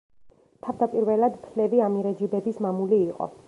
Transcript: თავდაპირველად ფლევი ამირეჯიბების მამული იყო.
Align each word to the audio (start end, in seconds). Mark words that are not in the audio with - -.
თავდაპირველად 0.67 1.37
ფლევი 1.43 1.85
ამირეჯიბების 1.91 2.61
მამული 2.69 3.03
იყო. 3.11 3.33